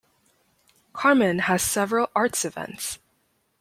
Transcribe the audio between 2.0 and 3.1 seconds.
arts events.